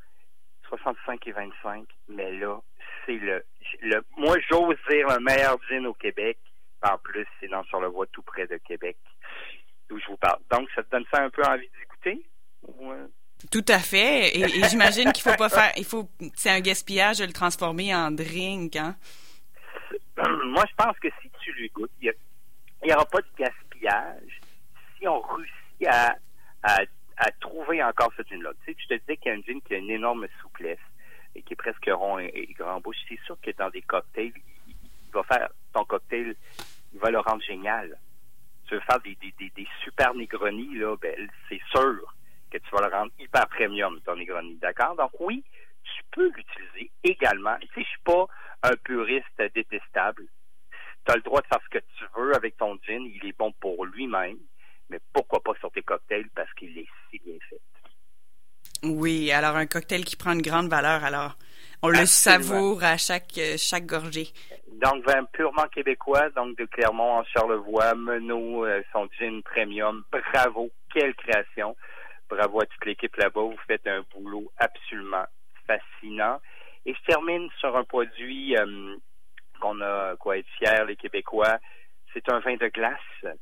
65 0.68 1.26
et 1.26 1.32
25, 1.32 1.86
mais 2.08 2.32
là, 2.32 2.58
c'est 3.04 3.18
le, 3.18 3.44
le 3.82 4.02
moi 4.16 4.36
j'ose 4.50 4.76
dire 4.88 5.06
le 5.08 5.20
meilleur 5.20 5.58
gin 5.68 5.86
au 5.86 5.94
Québec. 5.94 6.38
En 6.82 6.98
plus, 6.98 7.26
c'est 7.38 7.48
dans 7.48 7.62
sur 7.64 7.80
le 7.80 7.88
voie 7.88 8.06
tout 8.06 8.22
près 8.22 8.46
de 8.46 8.56
Québec 8.56 8.96
d'où 9.88 10.00
je 10.00 10.06
vous 10.06 10.16
parle. 10.16 10.40
Donc, 10.50 10.68
ça 10.74 10.82
te 10.82 10.90
donne 10.90 11.04
ça 11.12 11.22
un 11.22 11.30
peu 11.30 11.42
envie 11.42 11.68
d'écouter? 11.78 12.24
Tout 13.50 13.64
à 13.68 13.78
fait. 13.78 14.36
Et, 14.38 14.44
j'imagine 14.68 15.12
qu'il 15.12 15.22
faut 15.22 15.36
pas 15.36 15.48
faire. 15.48 15.72
Il 15.76 15.84
faut. 15.84 16.08
C'est 16.34 16.50
un 16.50 16.60
gaspillage 16.60 17.18
de 17.18 17.24
le 17.24 17.32
transformer 17.32 17.94
en 17.94 18.10
drink, 18.10 18.76
hein? 18.76 18.96
Moi, 20.16 20.64
je 20.68 20.74
pense 20.76 20.98
que 20.98 21.08
si 21.20 21.30
tu 21.42 21.52
lui 21.52 21.68
goûtes, 21.70 21.90
il 22.00 22.12
n'y 22.84 22.92
aura 22.92 23.04
pas 23.06 23.20
de 23.20 23.26
gaspillage 23.38 24.40
si 24.98 25.08
on 25.08 25.20
réussit 25.20 25.88
à, 26.62 27.30
trouver 27.40 27.82
encore 27.82 28.12
ce 28.16 28.22
gin-là. 28.22 28.50
Tu 28.64 28.72
sais, 28.72 28.78
je 28.80 28.94
te 28.94 29.00
disais 29.00 29.16
qu'il 29.16 29.32
y 29.32 29.34
a 29.34 29.38
un 29.38 29.42
gin 29.42 29.60
qui 29.62 29.74
a 29.74 29.78
une 29.78 29.90
énorme 29.90 30.26
souplesse 30.40 30.78
et 31.34 31.42
qui 31.42 31.54
est 31.54 31.56
presque 31.56 31.88
rond 31.92 32.18
et, 32.18 32.54
grand 32.58 32.80
bouche. 32.80 32.96
C'est 33.08 33.20
sûr 33.24 33.36
que 33.40 33.50
dans 33.52 33.70
des 33.70 33.82
cocktails, 33.82 34.32
il, 34.68 34.74
va 35.12 35.22
faire 35.24 35.48
ton 35.72 35.84
cocktail, 35.84 36.36
il 36.92 37.00
va 37.00 37.10
le 37.10 37.18
rendre 37.20 37.42
génial. 37.42 37.98
Tu 38.66 38.74
veux 38.74 38.80
faire 38.80 39.00
des, 39.00 39.16
super 39.82 40.14
Negroni, 40.14 40.76
là, 40.76 40.96
ben, 40.96 41.14
c'est 41.48 41.60
sûr 41.70 42.14
que 42.52 42.58
tu 42.58 42.70
vas 42.72 42.86
le 42.86 42.94
rendre 42.94 43.12
hyper 43.18 43.48
premium, 43.48 44.00
ton 44.04 44.16
Negroni. 44.16 44.56
D'accord? 44.56 44.94
Donc 44.96 45.12
oui, 45.20 45.42
tu 45.82 46.02
peux 46.10 46.30
l'utiliser 46.30 46.90
également. 47.02 47.56
Tu 47.60 47.66
sais, 47.68 47.82
je 47.82 47.88
suis 47.88 48.02
pas 48.04 48.26
un 48.62 48.76
puriste 48.84 49.42
détestable. 49.54 50.26
Tu 51.04 51.12
as 51.12 51.16
le 51.16 51.22
droit 51.22 51.40
de 51.40 51.46
faire 51.46 51.60
ce 51.64 51.78
que 51.78 51.84
tu 51.98 52.04
veux 52.16 52.34
avec 52.36 52.56
ton 52.56 52.78
gin, 52.86 53.02
il 53.02 53.26
est 53.26 53.36
bon 53.36 53.52
pour 53.60 53.84
lui-même, 53.86 54.38
mais 54.88 55.00
pourquoi 55.12 55.42
pas 55.42 55.54
sur 55.58 55.72
tes 55.72 55.82
cocktails 55.82 56.28
parce 56.34 56.52
qu'il 56.54 56.78
est 56.78 56.86
si 57.10 57.18
bien 57.24 57.38
fait. 57.48 57.60
Oui, 58.84 59.30
alors 59.32 59.56
un 59.56 59.66
cocktail 59.66 60.04
qui 60.04 60.16
prend 60.16 60.32
une 60.32 60.42
grande 60.42 60.68
valeur, 60.68 61.04
alors 61.04 61.36
on 61.82 61.88
le 61.88 62.06
savoure 62.06 62.84
à 62.84 62.96
chaque 62.96 63.40
chaque 63.56 63.86
gorgée. 63.86 64.28
Donc 64.80 65.04
vin 65.04 65.24
purement 65.32 65.66
québécois, 65.68 66.30
donc 66.30 66.56
de 66.58 66.64
Clermont 66.66 67.18
en 67.18 67.24
Charlevoix, 67.24 67.94
Menot, 67.94 68.64
euh, 68.64 68.82
son 68.92 69.08
gin 69.18 69.42
premium, 69.42 70.04
bravo, 70.10 70.70
quelle 70.92 71.14
création. 71.14 71.76
Bravo 72.32 72.62
à 72.62 72.66
toute 72.66 72.86
l'équipe 72.86 73.14
là-bas. 73.16 73.42
Vous 73.42 73.58
faites 73.66 73.86
un 73.86 74.02
boulot 74.10 74.50
absolument 74.56 75.26
fascinant. 75.66 76.40
Et 76.86 76.94
je 76.94 77.02
termine 77.02 77.50
sur 77.58 77.76
un 77.76 77.84
produit 77.84 78.56
euh, 78.56 78.96
qu'on 79.60 79.78
a 79.82 80.16
quoi 80.16 80.38
être 80.38 80.48
fiers, 80.56 80.86
les 80.86 80.96
Québécois. 80.96 81.58
C'est 82.14 82.26
un 82.30 82.38
vin 82.38 82.56
de 82.56 82.68
glace. 82.68 83.36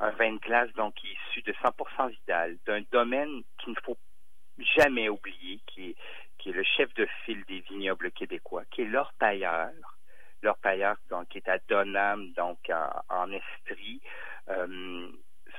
Un 0.00 0.10
vin 0.10 0.32
de 0.32 0.38
glace, 0.38 0.72
donc, 0.72 0.94
issu 1.04 1.42
de 1.42 1.52
100% 1.52 2.10
Vidal, 2.10 2.58
d'un 2.66 2.80
domaine 2.90 3.42
qu'il 3.58 3.74
ne 3.74 3.80
faut 3.84 3.96
jamais 4.76 5.08
oublier, 5.08 5.60
qui 5.68 5.90
est, 5.90 5.96
qui 6.38 6.50
est 6.50 6.52
le 6.52 6.64
chef 6.64 6.92
de 6.94 7.06
file 7.24 7.44
des 7.44 7.60
vignobles 7.60 8.10
québécois, 8.10 8.64
qui 8.72 8.82
est 8.82 8.86
l'orpailleur. 8.86 9.70
L'orpailleur, 10.42 10.96
donc, 11.10 11.28
qui 11.28 11.38
est 11.38 11.48
à 11.48 11.58
Donham, 11.68 12.32
donc, 12.32 12.58
en, 13.08 13.30
Estrie. 13.30 14.00
Euh, 14.48 15.08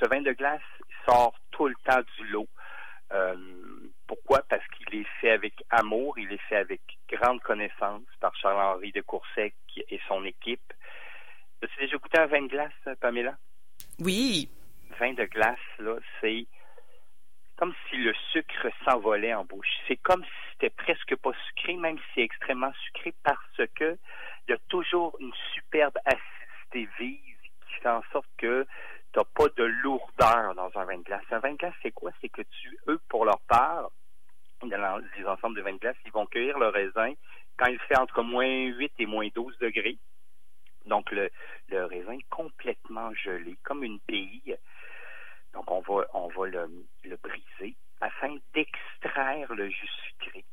ce 0.02 0.10
vin 0.10 0.22
de 0.22 0.34
glace 0.34 0.60
sort 1.08 1.34
tout 1.52 1.70
le 1.70 1.76
temps 1.86 2.02
du 2.18 2.28
lot. 2.28 2.50
Euh, 3.14 3.36
pourquoi? 4.08 4.42
Parce 4.50 4.66
qu'il 4.70 5.02
est 5.02 5.08
fait 5.22 5.32
avec 5.32 5.54
amour, 5.70 6.18
il 6.18 6.32
est 6.32 6.42
fait 6.50 6.58
avec 6.58 6.82
grande 7.10 7.42
connaissance 7.42 8.04
par 8.20 8.36
Charles-Henri 8.36 8.92
de 8.92 9.02
Coursec 9.02 9.54
et 9.78 10.00
son 10.08 10.24
équipe. 10.26 10.74
As-tu 11.62 11.80
déjà 11.80 11.98
goûté 11.98 12.20
un 12.20 12.26
vin 12.26 12.42
de 12.42 12.48
glace, 12.48 12.98
Pamela? 13.00 13.38
Oui. 14.00 14.50
Vin 15.00 15.14
de 15.14 15.26
glace, 15.26 15.58
là, 15.80 15.96
c'est 16.20 16.46
comme 17.56 17.74
si 17.90 17.98
le 17.98 18.14
sucre 18.32 18.68
s'envolait 18.84 19.34
en 19.34 19.46
bouche. 19.46 19.70
C'est 19.88 19.98
comme 19.98 20.24
si 20.24 20.32
c'était 20.52 20.72
presque 20.72 21.16
pas 21.18 21.32
sucré, 21.48 21.76
même 21.76 21.98
si 21.98 22.04
c'est 22.16 22.22
extrêmement 22.22 22.74
sucré, 22.86 23.14
parce 23.24 23.62
que 23.76 23.98
il 24.48 24.52
y 24.52 24.54
a 24.54 24.58
toujours 24.68 25.16
une 25.20 25.34
superbe 25.54 25.98
acidité 26.06 26.90
vive 27.00 27.38
qui 27.68 27.74
fait 27.82 27.90
en 27.90 28.04
sorte 28.12 28.28
que 28.38 28.68
t'as 29.14 29.24
pas 29.24 29.48
de 29.56 29.64
lourdeur 29.64 30.56
dans 30.56 30.72
un 30.76 30.86
vin 30.86 30.98
de 30.98 31.04
glace. 31.04 31.24
Un 31.32 31.40
vin 31.40 31.52
de 31.52 31.58
glace, 31.58 31.76
c'est 31.82 31.92
quoi? 31.92 32.12
C'est 32.20 32.30
que 32.30 32.42
tu, 32.42 32.78
eux, 32.88 33.00
leur 33.26 33.40
part, 33.42 33.90
dans 34.62 35.02
les 35.18 35.26
ensembles 35.26 35.58
de 35.58 35.62
vin 35.62 35.74
de 35.74 35.78
glace, 35.78 35.98
ils 36.06 36.12
vont 36.12 36.26
cueillir 36.26 36.58
le 36.58 36.68
raisin 36.68 37.14
quand 37.58 37.68
il 37.68 37.80
fait 37.80 37.98
entre 37.98 38.24
moins 38.24 38.48
8 38.48 38.94
et 39.00 39.06
moins 39.06 39.28
12 39.34 39.58
degrés. 39.60 39.98
Donc, 40.86 41.12
le, 41.12 41.30
le 41.70 41.86
raisin 41.86 42.14
est 42.14 42.30
complètement 42.30 43.14
gelé, 43.14 43.58
comme 43.64 43.84
une 43.84 44.00
bille. 44.08 44.58
Donc, 45.54 45.70
on 45.70 45.82
va, 45.82 46.06
on 46.14 46.28
va 46.30 46.48
le, 46.48 46.86
le 47.04 47.18
briser 47.18 47.76
afin 48.02 48.36
d'extraire 48.54 49.54
le 49.54 49.70
jus 49.70 49.90
sucré. 50.08 50.44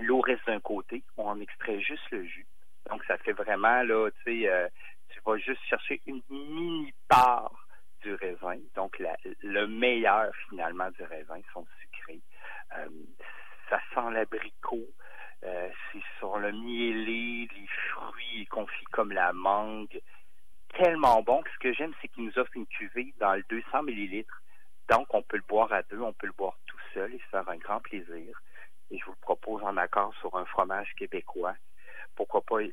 L'eau 0.00 0.20
reste 0.20 0.46
d'un 0.46 0.60
côté, 0.60 1.02
on 1.16 1.40
extrait 1.40 1.80
juste 1.80 2.10
le 2.10 2.24
jus. 2.24 2.46
Donc, 2.90 3.04
ça 3.04 3.16
fait 3.18 3.32
vraiment, 3.32 3.82
là, 3.82 4.10
tu 4.10 4.40
sais, 4.42 4.48
euh, 4.48 4.68
tu 5.08 5.20
vas 5.24 5.38
juste 5.38 5.62
chercher 5.68 6.00
une 6.06 6.22
mini 6.28 6.92
part 7.08 7.47
le 9.48 9.66
meilleur 9.66 10.32
finalement 10.48 10.90
du 10.90 11.02
raisin 11.02 11.40
sont 11.52 11.66
sucrés. 11.80 12.20
Euh, 12.76 12.88
ça 13.70 13.80
sent 13.94 14.10
l'abricot. 14.12 14.86
Euh, 15.44 15.68
c'est 15.92 16.02
sur 16.18 16.38
le 16.38 16.52
mielé, 16.52 17.48
les 17.54 17.66
fruits 17.90 18.46
confits 18.46 18.84
comme 18.92 19.12
la 19.12 19.32
mangue. 19.32 20.00
Tellement 20.74 21.22
bon. 21.22 21.42
Ce 21.54 21.58
que 21.58 21.72
j'aime, 21.72 21.94
c'est 22.00 22.08
qu'il 22.08 22.24
nous 22.24 22.38
offre 22.38 22.54
une 22.54 22.66
cuvée 22.66 23.14
dans 23.18 23.34
le 23.34 23.44
200 23.48 23.84
millilitres. 23.84 24.42
Donc, 24.88 25.06
on 25.10 25.22
peut 25.22 25.36
le 25.36 25.44
boire 25.48 25.72
à 25.72 25.82
deux, 25.82 26.00
on 26.00 26.12
peut 26.12 26.26
le 26.26 26.32
boire 26.32 26.56
tout 26.66 26.78
seul 26.94 27.14
et 27.14 27.18
se 27.18 27.28
faire 27.30 27.48
un 27.48 27.56
grand 27.56 27.80
plaisir. 27.80 28.40
Et 28.90 28.98
je 28.98 29.04
vous 29.04 29.16
propose 29.20 29.62
en 29.62 29.76
accord 29.76 30.14
sur 30.20 30.34
un 30.36 30.46
fromage 30.46 30.92
québécois. 30.96 31.54
Pourquoi 32.16 32.40
pas, 32.42 32.60
si 32.62 32.72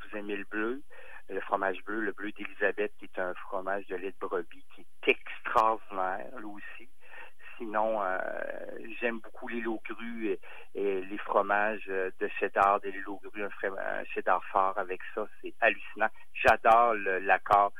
vous 0.00 0.16
aimez 0.16 0.36
le 0.36 0.44
bleu, 0.44 0.82
le 1.28 1.40
fromage 1.40 1.82
bleu, 1.84 2.00
le 2.00 2.12
bleu 2.12 2.32
d'Élisabeth, 2.32 2.92
qui 2.98 3.06
est 3.06 3.18
un 3.18 3.34
fromage 3.34 3.86
de 3.86 3.96
lait 3.96 4.12
de 4.12 4.26
brebis, 4.26 4.64
qui 4.74 4.80
est 4.82 5.10
extraordinaire, 5.10 6.30
lui 6.38 6.46
aussi. 6.46 6.88
Sinon, 7.58 8.02
euh, 8.02 8.18
j'aime 9.06 9.20
beaucoup 9.20 9.46
les 9.46 9.60
lots 9.60 9.80
crus 9.84 10.36
et, 10.74 11.00
les 11.00 11.18
fromages 11.18 11.80
fromage 11.80 11.84
euh, 11.88 12.10
de 12.18 12.28
cheddar, 12.40 12.80
des 12.80 12.90
loups-gris, 12.90 13.42
un, 13.42 14.04
cheddar 14.12 14.42
fort 14.46 14.76
avec 14.76 15.00
ça, 15.14 15.26
c'est 15.40 15.54
hallucinant. 15.60 16.08
J'adore 16.34 16.94
l'accord 17.22 17.72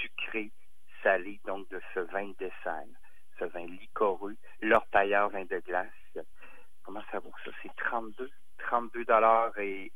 sucré, 0.00 0.50
salé, 1.02 1.40
donc 1.46 1.68
de 1.70 1.80
ce 1.94 2.00
vin 2.00 2.28
de 2.28 2.34
dessert, 2.38 2.84
ce 3.38 3.44
vin 3.46 3.66
licoreux, 3.66 4.36
l'orpailleur 4.60 5.30
vin 5.30 5.44
de 5.44 5.58
glace. 5.60 5.88
Comment 6.82 7.02
ça 7.10 7.18
vaut 7.18 7.32
ça? 7.44 7.50
C'est 7.62 7.74
32 7.76 8.30
32 8.58 9.04
dollars 9.04 9.58
et, 9.58 9.90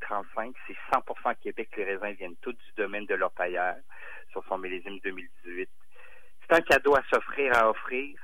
35. 0.00 0.54
C'est 0.66 0.76
100% 0.92 1.36
Québec. 1.40 1.68
Les 1.76 1.84
raisins 1.84 2.16
viennent 2.16 2.36
tous 2.36 2.52
du 2.52 2.72
domaine 2.76 3.06
de 3.06 3.14
l'orpailleur 3.14 3.76
sur 4.30 4.44
son 4.46 4.58
millésime 4.58 4.98
2018. 5.02 5.68
C'est 6.42 6.56
un 6.56 6.60
cadeau 6.60 6.94
à 6.94 7.02
s'offrir, 7.10 7.56
à 7.56 7.70
offrir 7.70 8.18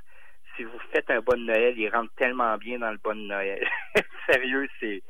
si 0.59 0.65
vous 0.65 0.79
faites 0.93 1.09
un 1.11 1.21
bon 1.21 1.41
Noël, 1.41 1.75
il 1.79 1.88
rentre 1.88 2.12
tellement 2.17 2.57
bien 2.59 2.81
dans 2.81 2.91
le 2.91 2.99
bon 2.99 3.15
Noël. 3.15 3.67
Sérieux, 4.31 4.69
c'est 4.81 5.03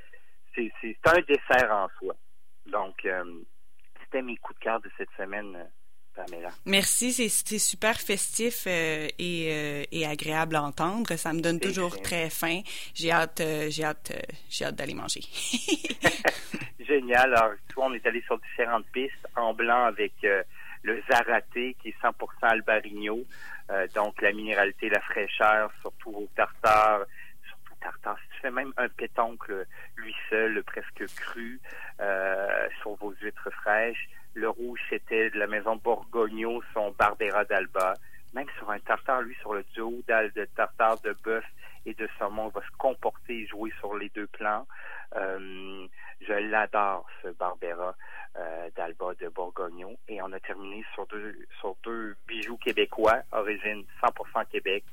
c'est 0.55 0.97
un 1.05 1.21
dessert 1.21 1.71
en 1.71 1.89
soi. 1.99 2.15
Donc, 2.67 3.05
euh, 3.05 3.25
c'était 4.01 4.23
mes 4.23 4.37
coups 4.37 4.59
de 4.59 4.65
cœur 4.65 4.81
de 4.81 4.91
cette 4.99 5.11
semaine. 5.17 5.57
Euh, 5.57 5.65
Pamela. 6.17 6.49
Merci, 6.67 7.13
c'est 7.13 7.59
super 7.59 8.01
festif 8.01 8.65
euh, 8.67 9.07
et, 9.21 9.87
et, 9.93 10.05
agréable 10.05 10.57
à 10.57 10.65
entendre. 10.65 11.15
Ça 11.15 11.33
me 11.33 11.41
donne 11.41 11.61
toujours 11.61 12.03
très 12.03 12.29
faim. 12.29 12.63
J'ai 12.93 13.13
hâte, 13.13 13.41
j'ai 13.69 13.85
hâte, 13.85 14.11
j'ai 14.51 14.65
hâte 14.65 14.75
d'aller 14.75 14.95
manger. 14.95 15.21
Génial. 16.81 17.35
Alors, 17.35 17.53
vois, 17.77 17.87
on 17.87 17.95
est 17.95 18.05
allé 18.05 18.21
sur 18.23 18.37
différentes 18.41 18.87
pistes 18.87 19.29
en 19.37 19.55
blanc 19.55 19.85
avec 19.85 20.15
le 20.89 21.03
zaraté 21.11 21.77
qui 21.81 21.91
est 21.91 22.03
100% 22.03 22.15
albarigno. 22.43 23.21
Euh, 23.71 23.87
donc 23.95 24.21
la 24.23 24.33
minéralité, 24.33 24.89
la 24.89 25.01
fraîcheur, 25.01 25.71
surtout 25.83 26.11
au 26.11 26.29
tartare, 26.35 27.05
surtout 27.47 27.75
tartare. 27.81 28.17
Si 28.23 28.29
tu 28.35 28.41
fais 28.41 28.51
même 28.51 28.73
un 28.79 28.89
pétoncle, 28.89 29.67
lui 29.97 30.15
seul, 30.31 30.63
presque 30.65 31.05
cru, 31.15 31.61
euh, 32.01 32.69
sur 32.81 32.95
vos 32.95 33.13
huîtres 33.21 33.51
fraîches. 33.51 34.09
Le 34.35 34.49
rouge, 34.49 34.81
c'était 34.89 35.31
de 35.31 35.39
la 35.39 35.47
maison 35.47 35.77
Borgogno, 35.77 36.63
son 36.73 36.95
Barbera 36.99 37.45
d'Alba. 37.45 37.95
Même 38.39 38.47
sur 38.57 38.71
un 38.71 38.79
tartare, 38.79 39.23
lui, 39.23 39.35
sur 39.41 39.53
le 39.53 39.65
duo 39.75 40.01
de 40.07 40.45
tartare 40.55 41.01
de 41.01 41.13
bœuf 41.25 41.45
et 41.85 41.95
de 41.95 42.09
saumon, 42.21 42.47
va 42.51 42.61
se 42.61 42.77
comporter 42.79 43.41
et 43.41 43.47
jouer 43.49 43.73
sur 43.81 43.97
les 43.97 44.11
deux 44.11 44.29
plans. 44.29 44.65
Euh, 45.17 45.89
je 46.21 46.33
l'adore, 46.33 47.05
ce 47.21 47.31
Barbera 47.31 47.97
euh, 48.37 48.71
d'Alba 48.77 49.15
de 49.21 49.29
Bourgogne. 49.29 49.87
Et 50.07 50.23
on 50.23 50.33
a 50.33 50.39
terminé 50.39 50.85
sur 50.95 51.05
deux, 51.09 51.35
sur 51.59 51.75
deux 51.83 52.15
bijoux 52.29 52.59
québécois, 52.59 53.23
origine 53.33 53.85
100% 54.01 54.47
Québec. 54.47 54.85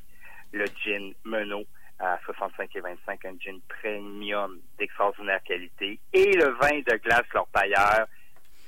Le 0.51 0.65
gin 0.83 1.13
Menot 1.23 1.65
à 1.99 2.17
65 2.25 2.75
et 2.75 2.79
25, 2.79 3.25
un 3.25 3.37
gin 3.39 3.59
premium 3.69 4.59
d'extraordinaire 4.79 5.43
qualité. 5.43 5.99
Et 6.13 6.31
le 6.31 6.49
vin 6.59 6.79
de 6.79 6.97
glace, 6.97 7.31
leur 7.31 7.45
pailleur, 7.49 8.07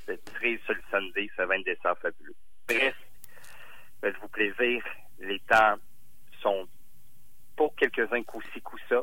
c'est 0.05 0.23
très 0.23 0.59
sur 0.67 0.75
ce 0.91 1.41
vin 1.41 1.57
de 1.57 1.63
dessert 1.63 1.97
fabuleux. 1.97 2.35
Bref, 2.67 2.95
faites-vous 4.01 4.27
plaisir. 4.29 4.83
Les 5.19 5.39
temps 5.41 5.75
sont 6.41 6.67
pour 7.55 7.75
quelques-uns 7.75 8.23
coup-ci, 8.23 8.61
coup-ça. 8.61 9.01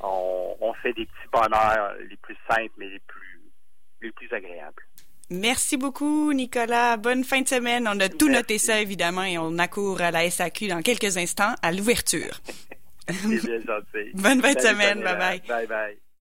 On, 0.00 0.56
on, 0.60 0.74
fait 0.74 0.92
des 0.92 1.06
petits 1.06 1.28
bonheurs 1.32 1.94
les 2.08 2.16
plus 2.16 2.36
simples, 2.48 2.72
mais 2.78 2.88
les 2.88 3.00
plus, 3.00 3.40
les 4.02 4.12
plus 4.12 4.32
agréables. 4.32 4.82
Merci 5.30 5.76
beaucoup, 5.76 6.32
Nicolas. 6.32 6.96
Bonne 6.96 7.24
fin 7.24 7.40
de 7.40 7.48
semaine. 7.48 7.88
On 7.88 7.98
a 8.00 8.08
tout 8.08 8.28
noté 8.28 8.58
ça, 8.58 8.80
évidemment, 8.80 9.24
et 9.24 9.38
on 9.38 9.58
accourt 9.58 10.00
à 10.00 10.10
la 10.10 10.28
SAQ 10.28 10.68
dans 10.68 10.82
quelques 10.82 11.16
instants 11.16 11.54
à 11.62 11.72
l'ouverture. 11.72 12.40
C'est 13.08 13.28
bien 13.28 13.60
gentil. 13.60 14.12
Bonne 14.14 14.40
fin 14.40 14.54
de 14.54 14.60
semaine. 14.60 15.02
Bye 15.02 15.16
bye. 15.16 15.42
Bye 15.46 15.66
bye. 15.66 16.03